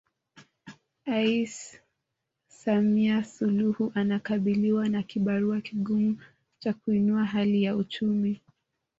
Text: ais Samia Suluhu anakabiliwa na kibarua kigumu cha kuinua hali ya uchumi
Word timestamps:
ais 1.05 1.79
Samia 2.47 3.23
Suluhu 3.23 3.91
anakabiliwa 3.95 4.89
na 4.89 5.03
kibarua 5.03 5.61
kigumu 5.61 6.17
cha 6.59 6.73
kuinua 6.73 7.25
hali 7.25 7.63
ya 7.63 7.75
uchumi 7.75 8.41